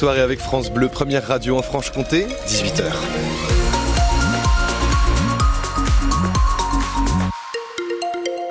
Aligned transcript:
soirée 0.00 0.22
avec 0.22 0.40
France 0.40 0.72
Bleu, 0.72 0.88
première 0.88 1.26
radio 1.26 1.58
en 1.58 1.62
Franche-Comté, 1.62 2.24
18h. 2.46 2.84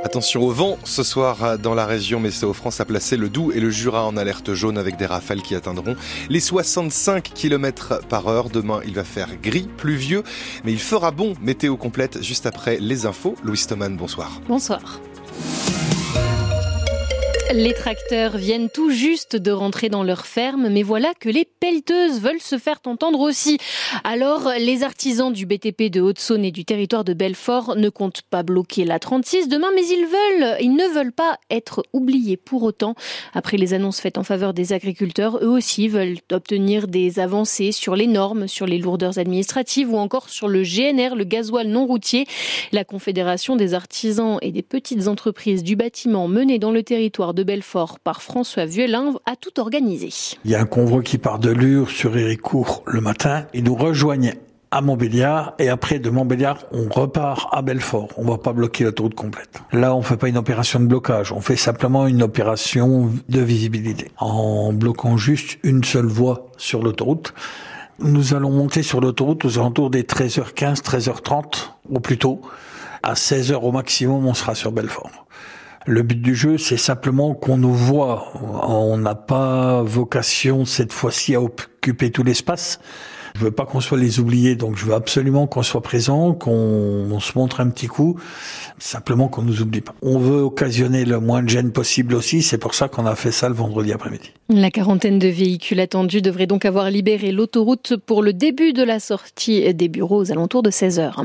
Attention 0.04 0.44
au 0.44 0.52
vent 0.52 0.78
ce 0.84 1.02
soir 1.02 1.58
dans 1.58 1.74
la 1.74 1.88
région 1.88 2.20
Météo 2.20 2.54
France 2.54 2.80
a 2.82 2.86
placé 2.86 3.18
le 3.18 3.30
Doubs 3.30 3.52
et 3.52 3.60
le 3.60 3.72
Jura 3.72 4.06
en 4.06 4.16
alerte 4.16 4.54
jaune 4.54 4.78
avec 4.78 4.96
des 4.98 5.08
rafales 5.08 5.42
qui 5.42 5.56
atteindront 5.56 5.96
les 6.30 6.40
65 6.40 7.32
km 7.34 8.02
par 8.08 8.28
heure. 8.28 8.52
Demain, 8.52 8.82
il 8.86 8.94
va 8.94 9.04
faire 9.04 9.30
gris, 9.42 9.68
pluvieux, 9.76 10.22
mais 10.64 10.72
il 10.72 10.80
fera 10.80 11.10
bon. 11.10 11.34
Météo 11.42 11.78
complète 11.78 12.22
juste 12.22 12.46
après 12.46 12.78
les 12.80 13.08
infos. 13.08 13.34
Louis 13.44 13.58
Stoman, 13.58 13.98
bonsoir. 13.98 14.40
Bonsoir. 14.48 15.02
Les 17.52 17.74
tracteurs 17.74 18.38
viennent 18.38 18.70
tout 18.70 18.92
juste 18.92 19.36
de 19.36 19.50
rentrer 19.50 19.90
dans 19.90 20.04
leur 20.04 20.28
ferme, 20.28 20.70
mais 20.70 20.84
voilà 20.84 21.14
que 21.20 21.30
les 21.30 21.46
pelleteuses 21.46 22.22
veulent 22.22 22.42
se 22.42 22.60
faire 22.60 22.80
entendre 22.86 23.20
aussi. 23.22 23.58
Alors, 24.04 24.52
les 24.60 24.84
artisans 24.84 25.34
du 25.34 25.48
BTP 25.48 25.90
de 25.90 26.00
Haute-Saône 26.00 26.46
et 26.46 26.52
du 26.52 26.64
territoire 26.64 27.04
de 27.04 27.14
Belfort 27.14 27.76
ne 27.76 27.90
comptent 27.90 28.22
pas 28.22 28.44
bloquer 28.44 28.86
la 28.86 29.00
36 29.00 29.48
demain, 29.48 29.70
mais 29.74 29.82
ils 29.82 30.06
veulent, 30.06 30.58
ils 30.62 30.76
ne 30.76 30.94
veulent 30.94 31.12
pas 31.12 31.40
être 31.50 31.84
oubliés 31.92 32.38
pour 32.38 32.62
autant. 32.62 32.94
Après 33.34 33.58
les 33.58 33.74
annonces 33.74 34.00
faites 34.00 34.20
en 34.20 34.24
faveur 34.24 34.54
des 34.54 34.72
agriculteurs, 34.72 35.40
eux 35.42 35.50
aussi 35.50 35.88
veulent 35.88 36.20
obtenir 36.32 36.88
des 36.88 37.20
avancées 37.20 37.72
sur 37.72 37.96
les 37.96 38.08
normes, 38.08 38.48
sur 38.48 38.68
les 38.68 38.78
lourdeurs 38.78 39.18
administratives 39.18 39.92
ou 39.92 39.98
encore 39.98 40.30
sur 40.30 40.50
le 40.50 40.62
GNR, 40.62 41.16
le 41.16 41.24
gasoil 41.24 41.68
non 41.68 41.88
routier. 41.88 42.28
La 42.72 42.84
Confédération 42.84 43.56
des 43.56 43.74
artisans 43.74 44.38
et 44.44 44.52
des 44.52 44.62
petites 44.62 45.08
entreprises 45.08 45.64
du 45.64 45.76
bâtiment 45.76 46.28
menée 46.28 46.60
dans 46.60 46.72
le 46.72 46.84
territoire 46.84 47.34
de 47.34 47.39
de 47.40 47.44
Belfort 47.46 48.00
par 48.00 48.22
François 48.22 48.66
Violin 48.66 49.14
a 49.26 49.38
tout 49.38 49.62
organisé. 49.62 50.10
Il 50.44 50.52
y 50.52 50.56
a 50.56 50.60
un 50.60 50.66
convoi 50.66 51.02
qui 51.02 51.18
part 51.18 51.40
de 51.40 51.50
Lure 51.50 51.90
sur 51.90 52.18
Héricourt 52.18 52.84
le 52.86 53.00
matin. 53.00 53.46
Il 53.54 53.64
nous 53.64 53.76
rejoignent 53.76 54.34
à 54.72 54.82
Montbéliard 54.82 55.54
et 55.58 55.70
après 55.70 56.00
de 56.00 56.10
Montbéliard 56.10 56.66
on 56.74 56.90
repart 56.90 57.48
à 57.54 57.62
Belfort. 57.62 58.10
On 58.18 58.26
va 58.26 58.38
pas 58.38 58.52
bloquer 58.52 58.84
l'autoroute 58.84 59.16
complète. 59.16 59.62
Là 59.72 59.96
on 59.96 60.02
fait 60.02 60.18
pas 60.18 60.28
une 60.28 60.38
opération 60.38 60.82
de 60.82 60.86
blocage, 60.86 61.32
on 61.32 61.40
fait 61.40 61.56
simplement 61.56 62.08
une 62.08 62.24
opération 62.24 63.10
de 63.30 63.40
visibilité 63.40 64.12
en 64.18 64.74
bloquant 64.74 65.16
juste 65.16 65.60
une 65.64 65.86
seule 65.86 66.08
voie 66.08 66.52
sur 66.58 66.84
l'autoroute. 66.84 67.34
Nous 68.00 68.34
allons 68.34 68.52
monter 68.52 68.84
sur 68.84 69.00
l'autoroute 69.00 69.46
aux 69.46 69.60
alentours 69.60 69.90
des 69.90 70.04
13h15, 70.04 70.82
13h30 70.82 71.70
au 71.90 72.02
plus 72.02 72.18
tôt. 72.18 72.42
À 73.02 73.14
16h 73.14 73.54
au 73.54 73.72
maximum 73.72 74.26
on 74.26 74.34
sera 74.34 74.56
sur 74.56 74.74
Belfort. 74.74 75.26
Le 75.90 76.04
but 76.04 76.22
du 76.22 76.36
jeu, 76.36 76.60
c'est 76.60 76.78
simplement 76.78 77.34
qu'on 77.34 77.58
nous 77.58 77.74
voit. 77.74 78.32
On 78.44 78.96
n'a 79.00 79.16
pas 79.16 79.82
vocation 79.82 80.64
cette 80.64 80.94
fois-ci 80.94 81.34
à 81.34 81.42
occuper 81.42 82.12
tout 82.12 82.22
l'espace. 82.24 82.80
Je 83.36 83.42
veux 83.46 83.52
pas 83.52 83.66
qu'on 83.66 83.80
soit 83.80 83.98
les 83.98 84.20
oubliés, 84.20 84.56
donc 84.56 84.78
je 84.78 84.86
veux 84.86 84.94
absolument 84.94 85.48
qu'on 85.48 85.64
soit 85.64 85.82
présent, 85.82 86.34
qu'on 86.34 87.20
se 87.20 87.38
montre 87.38 87.60
un 87.60 87.70
petit 87.70 87.88
coup, 87.88 88.20
simplement 88.80 89.28
qu'on 89.28 89.42
nous 89.42 89.62
oublie 89.62 89.82
pas. 89.82 89.94
On 90.02 90.18
veut 90.18 90.42
occasionner 90.42 91.06
le 91.06 91.20
moins 91.20 91.44
de 91.44 91.50
gêne 91.50 91.72
possible 91.72 92.16
aussi, 92.16 92.42
c'est 92.42 92.58
pour 92.58 92.74
ça 92.74 92.88
qu'on 92.88 93.06
a 93.06 93.16
fait 93.16 93.32
ça 93.32 93.50
le 93.50 93.56
vendredi 93.56 93.94
après-midi. 93.94 94.32
La 94.50 94.72
quarantaine 94.72 95.20
de 95.20 95.28
véhicules 95.28 95.80
attendus 95.80 96.22
devrait 96.22 96.48
donc 96.48 96.66
avoir 96.66 96.90
libéré 96.90 97.32
l'autoroute 97.32 97.96
pour 97.98 98.24
le 98.24 98.34
début 98.34 98.74
de 98.74 98.84
la 98.84 99.00
sortie 99.00 99.74
des 99.74 99.88
bureaux 99.88 100.22
aux 100.22 100.32
alentours 100.32 100.64
de 100.64 100.72
16 100.72 101.00
heures. 101.00 101.24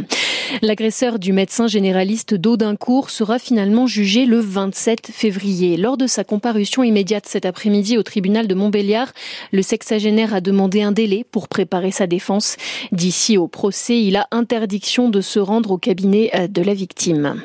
L'agresseur 0.62 1.18
du 1.18 1.32
médecin 1.32 1.66
généraliste 1.66 2.34
d'Audincourt 2.34 3.10
sera 3.10 3.38
finalement 3.38 3.86
jugé 3.86 4.26
le 4.26 4.38
27 4.38 5.06
février. 5.10 5.76
Lors 5.76 5.96
de 5.96 6.06
sa 6.06 6.22
comparution 6.22 6.82
immédiate 6.82 7.26
cet 7.26 7.46
après-midi 7.46 7.96
au 7.96 8.02
tribunal 8.02 8.46
de 8.46 8.54
Montbéliard, 8.54 9.12
le 9.52 9.62
sexagénaire 9.62 10.34
a 10.34 10.40
demandé 10.40 10.82
un 10.82 10.92
délai 10.92 11.24
pour 11.30 11.48
préparer 11.48 11.90
sa 11.94 12.06
défense. 12.06 12.56
D'ici 12.92 13.38
au 13.38 13.48
procès, 13.48 14.02
il 14.02 14.16
a 14.16 14.28
interdiction 14.30 15.08
de 15.08 15.20
se 15.20 15.38
rendre 15.38 15.70
au 15.70 15.78
cabinet 15.78 16.48
de 16.48 16.62
la 16.62 16.74
victime. 16.74 17.42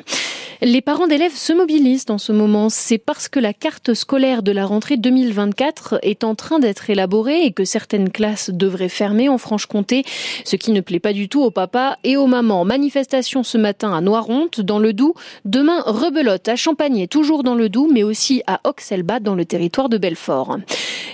Les 0.62 0.82
parents 0.82 1.06
d'élèves 1.06 1.34
se 1.34 1.54
mobilisent 1.54 2.04
en 2.10 2.18
ce 2.18 2.32
moment. 2.32 2.68
C'est 2.68 2.98
parce 2.98 3.30
que 3.30 3.40
la 3.40 3.54
carte 3.54 3.94
scolaire 3.94 4.42
de 4.42 4.52
la 4.52 4.66
rentrée 4.66 4.98
2024 4.98 6.00
est 6.02 6.22
en 6.22 6.34
train 6.34 6.58
d'être 6.58 6.90
élaborée 6.90 7.44
et 7.44 7.52
que 7.52 7.64
certaines 7.64 8.10
classes 8.10 8.50
devraient 8.50 8.90
fermer 8.90 9.30
en 9.30 9.38
Franche-Comté, 9.38 10.04
ce 10.44 10.56
qui 10.56 10.72
ne 10.72 10.82
plaît 10.82 11.00
pas 11.00 11.14
du 11.14 11.30
tout 11.30 11.40
aux 11.40 11.50
papas 11.50 11.96
et 12.04 12.18
aux 12.18 12.26
mamans. 12.26 12.66
Manifestation 12.66 13.42
ce 13.42 13.56
matin 13.56 13.94
à 13.94 14.02
Noironte, 14.02 14.60
dans 14.60 14.78
le 14.78 14.92
Doubs. 14.92 15.14
Demain, 15.46 15.80
rebelote 15.86 16.46
à 16.48 16.56
Champagné, 16.56 17.08
toujours 17.08 17.42
dans 17.42 17.54
le 17.54 17.70
Doubs, 17.70 17.90
mais 17.90 18.02
aussi 18.02 18.42
à 18.46 18.60
Oxelba, 18.64 19.18
dans 19.18 19.34
le 19.34 19.46
territoire 19.46 19.88
de 19.88 19.96
Belfort. 19.96 20.58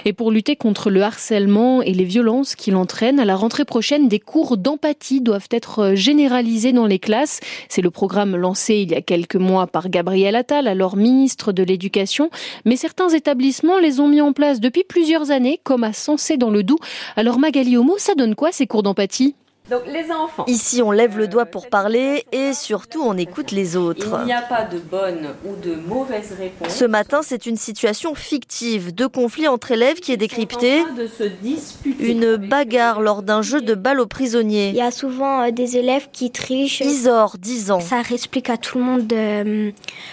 Et 0.08 0.12
pour 0.12 0.30
lutter 0.30 0.54
contre 0.54 0.88
le 0.88 1.02
harcèlement 1.02 1.82
et 1.82 1.92
les 1.92 2.04
violences 2.04 2.54
qu'il 2.54 2.76
entraîne, 2.76 3.18
à 3.18 3.24
la 3.24 3.34
rentrée 3.34 3.64
prochaine, 3.64 4.06
des 4.06 4.20
cours 4.20 4.56
d'empathie 4.56 5.20
doivent 5.20 5.48
être 5.50 5.94
généralisés 5.96 6.72
dans 6.72 6.86
les 6.86 7.00
classes. 7.00 7.40
C'est 7.68 7.82
le 7.82 7.90
programme 7.90 8.36
lancé 8.36 8.76
il 8.76 8.92
y 8.92 8.94
a 8.94 9.02
quelques 9.02 9.34
mois 9.34 9.66
par 9.66 9.88
Gabriel 9.88 10.36
Attal, 10.36 10.68
alors 10.68 10.96
ministre 10.96 11.50
de 11.50 11.64
l'Éducation, 11.64 12.30
mais 12.64 12.76
certains 12.76 13.08
établissements 13.08 13.80
les 13.80 13.98
ont 13.98 14.06
mis 14.06 14.20
en 14.20 14.32
place 14.32 14.60
depuis 14.60 14.84
plusieurs 14.84 15.32
années, 15.32 15.58
comme 15.64 15.82
à 15.82 15.92
Sensé 15.92 16.36
dans 16.36 16.50
le 16.50 16.62
Doubs. 16.62 16.78
Alors 17.16 17.40
Magali 17.40 17.76
Homo, 17.76 17.98
ça 17.98 18.14
donne 18.14 18.36
quoi 18.36 18.52
ces 18.52 18.68
cours 18.68 18.84
d'empathie? 18.84 19.34
Donc 19.70 19.82
les 19.86 20.10
enfants. 20.12 20.44
Ici, 20.46 20.82
on 20.82 20.90
lève 20.90 21.18
le 21.18 21.28
doigt 21.28 21.46
pour 21.46 21.68
parler 21.68 22.24
et 22.32 22.52
surtout, 22.52 23.02
on 23.02 23.16
écoute 23.16 23.50
les 23.50 23.76
autres. 23.76 24.18
Il 24.22 24.26
n'y 24.26 24.32
a 24.32 24.42
pas 24.42 24.64
de 24.64 24.78
bonne 24.78 25.34
ou 25.44 25.56
de 25.56 25.74
mauvaise 25.74 26.34
réponse. 26.38 26.72
Ce 26.72 26.84
matin, 26.84 27.20
c'est 27.22 27.46
une 27.46 27.56
situation 27.56 28.14
fictive 28.14 28.94
de 28.94 29.06
conflit 29.06 29.48
entre 29.48 29.72
élèves 29.72 30.00
qui 30.00 30.12
est 30.12 30.16
décryptée. 30.16 30.84
De 30.96 31.06
se 31.06 31.24
une 32.00 32.36
bagarre 32.36 33.00
lors 33.00 33.22
d'un 33.22 33.42
jeu 33.42 33.60
de 33.60 33.74
balle 33.74 34.00
aux 34.00 34.06
prisonniers. 34.06 34.68
Il 34.68 34.76
y 34.76 34.80
a 34.80 34.90
souvent 34.90 35.42
euh, 35.42 35.50
des 35.50 35.76
élèves 35.76 36.08
qui 36.12 36.30
trichent. 36.30 36.80
Isor, 36.80 37.36
10 37.38 37.70
ans. 37.70 37.80
Ça 37.80 38.02
explique 38.10 38.50
à 38.50 38.56
tout 38.56 38.78
le 38.78 38.84
monde 38.84 39.12
euh, 39.12 39.70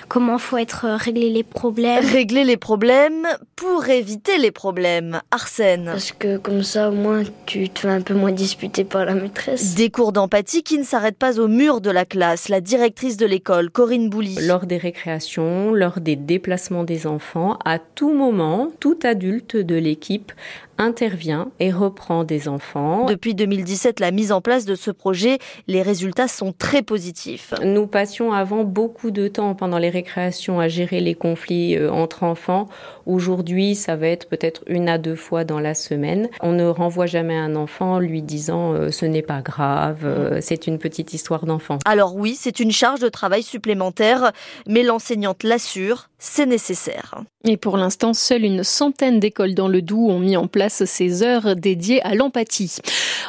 comment 0.07 0.37
faut 0.37 0.57
être 0.57 0.85
euh, 0.85 0.95
régler 0.97 1.29
les 1.29 1.43
problèmes. 1.43 2.03
Régler 2.03 2.43
les 2.43 2.57
problèmes 2.57 3.27
pour 3.55 3.87
éviter 3.87 4.37
les 4.37 4.51
problèmes. 4.51 5.21
Arsène. 5.31 5.85
Parce 5.85 6.11
que 6.11 6.37
comme 6.37 6.63
ça, 6.63 6.89
au 6.89 6.93
moins, 6.93 7.23
tu 7.45 7.69
te 7.69 7.81
fais 7.81 7.89
un 7.89 8.01
peu 8.01 8.13
moins 8.13 8.31
disputer 8.31 8.83
par 8.83 9.05
la 9.05 9.13
maîtresse. 9.13 9.42
Des 9.75 9.89
cours 9.89 10.13
d'empathie 10.13 10.63
qui 10.63 10.77
ne 10.77 10.83
s'arrêtent 10.83 11.17
pas 11.17 11.39
au 11.39 11.47
mur 11.47 11.81
de 11.81 11.89
la 11.89 12.05
classe. 12.05 12.49
La 12.49 12.61
directrice 12.61 13.17
de 13.17 13.25
l'école, 13.25 13.69
Corinne 13.69 14.09
Bouly. 14.09 14.37
Lors 14.41 14.65
des 14.65 14.77
récréations, 14.77 15.73
lors 15.73 15.99
des 15.99 16.15
déplacements 16.15 16.83
des 16.83 17.07
enfants, 17.07 17.57
à 17.65 17.79
tout 17.79 18.13
moment, 18.13 18.71
tout 18.79 18.97
adulte 19.03 19.57
de 19.57 19.75
l'équipe 19.75 20.31
intervient 20.77 21.51
et 21.59 21.71
reprend 21.71 22.23
des 22.23 22.47
enfants. 22.47 23.05
Depuis 23.05 23.35
2017, 23.35 23.99
la 23.99 24.11
mise 24.11 24.31
en 24.31 24.41
place 24.41 24.65
de 24.65 24.75
ce 24.75 24.91
projet, 24.91 25.37
les 25.67 25.81
résultats 25.81 26.27
sont 26.27 26.53
très 26.53 26.81
positifs. 26.81 27.53
Nous 27.63 27.87
passions 27.87 28.33
avant 28.33 28.63
beaucoup 28.63 29.11
de 29.11 29.27
temps 29.27 29.55
pendant 29.55 29.77
les 29.77 29.89
récréations 29.89 30.59
à 30.59 30.67
gérer 30.67 30.99
les 30.99 31.15
conflits 31.15 31.77
euh, 31.77 31.91
entre 31.91 32.23
enfants. 32.23 32.67
Aujourd'hui, 33.05 33.75
ça 33.75 33.95
va 33.95 34.07
être 34.07 34.27
peut-être 34.27 34.63
une 34.67 34.89
à 34.89 34.97
deux 34.97 35.15
fois 35.15 35.43
dans 35.43 35.59
la 35.59 35.73
semaine. 35.73 36.29
On 36.41 36.53
ne 36.53 36.65
renvoie 36.65 37.05
jamais 37.05 37.37
un 37.37 37.55
enfant 37.55 37.99
lui 37.99 38.21
disant 38.21 38.73
euh, 38.73 38.91
ce 38.91 39.05
n'est 39.05 39.21
pas 39.21 39.41
grave, 39.41 40.01
euh, 40.03 40.39
c'est 40.41 40.67
une 40.67 40.79
petite 40.79 41.13
histoire 41.13 41.45
d'enfant. 41.45 41.79
Alors 41.85 42.15
oui, 42.15 42.35
c'est 42.39 42.59
une 42.59 42.71
charge 42.71 42.99
de 42.99 43.09
travail 43.09 43.43
supplémentaire, 43.43 44.31
mais 44.67 44.83
l'enseignante 44.83 45.43
l'assure, 45.43 46.09
c'est 46.17 46.45
nécessaire. 46.45 47.23
Et 47.45 47.57
pour 47.57 47.75
l'instant, 47.75 48.13
seule 48.13 48.45
une 48.45 48.63
centaine 48.63 49.19
d'écoles 49.19 49.53
dans 49.53 49.67
le 49.67 49.81
Doubs 49.81 50.09
ont 50.09 50.19
mis 50.19 50.37
en 50.37 50.47
ces 50.69 51.23
heures 51.23 51.55
dédiées 51.55 52.01
à 52.03 52.15
l'empathie. 52.15 52.77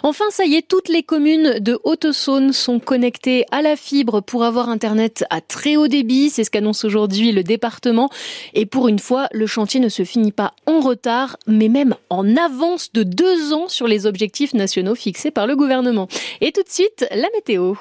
Enfin, 0.02 0.24
ça 0.30 0.44
y 0.44 0.54
est, 0.54 0.66
toutes 0.66 0.88
les 0.88 1.02
communes 1.02 1.58
de 1.60 1.78
Haute-Saône 1.84 2.52
sont 2.52 2.78
connectées 2.78 3.44
à 3.50 3.62
la 3.62 3.76
fibre 3.76 4.20
pour 4.20 4.44
avoir 4.44 4.68
Internet 4.68 5.24
à 5.30 5.40
très 5.40 5.76
haut 5.76 5.88
débit. 5.88 6.30
C'est 6.30 6.44
ce 6.44 6.50
qu'annonce 6.50 6.84
aujourd'hui 6.84 7.32
le 7.32 7.42
département. 7.42 8.10
Et 8.54 8.66
pour 8.66 8.88
une 8.88 8.98
fois, 8.98 9.28
le 9.32 9.46
chantier 9.46 9.80
ne 9.80 9.88
se 9.88 10.04
finit 10.04 10.32
pas 10.32 10.54
en 10.66 10.80
retard, 10.80 11.36
mais 11.46 11.68
même 11.68 11.94
en 12.10 12.36
avance 12.36 12.92
de 12.92 13.02
deux 13.02 13.52
ans 13.52 13.68
sur 13.68 13.86
les 13.86 14.06
objectifs 14.06 14.54
nationaux 14.54 14.94
fixés 14.94 15.30
par 15.30 15.46
le 15.46 15.56
gouvernement. 15.56 16.08
Et 16.40 16.52
tout 16.52 16.62
de 16.62 16.70
suite, 16.70 17.06
la 17.10 17.28
météo. 17.34 17.74